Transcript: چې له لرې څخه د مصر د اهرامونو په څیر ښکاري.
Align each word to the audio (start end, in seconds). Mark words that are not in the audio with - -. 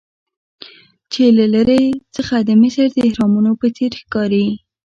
چې 1.11 1.23
له 1.37 1.45
لرې 1.53 1.81
څخه 2.15 2.35
د 2.47 2.49
مصر 2.61 2.85
د 2.91 2.97
اهرامونو 3.07 3.51
په 3.61 3.67
څیر 3.75 3.91
ښکاري. 4.01 4.47